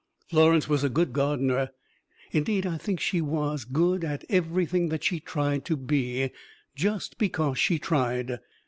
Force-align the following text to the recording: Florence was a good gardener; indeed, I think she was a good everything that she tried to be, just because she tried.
Florence 0.27 0.67
was 0.67 0.83
a 0.83 0.89
good 0.89 1.13
gardener; 1.13 1.69
indeed, 2.31 2.65
I 2.65 2.79
think 2.79 2.99
she 2.99 3.21
was 3.21 3.65
a 3.65 3.71
good 3.71 4.25
everything 4.31 4.89
that 4.89 5.03
she 5.03 5.19
tried 5.19 5.63
to 5.65 5.77
be, 5.77 6.31
just 6.75 7.19
because 7.19 7.59
she 7.59 7.77
tried. 7.77 8.39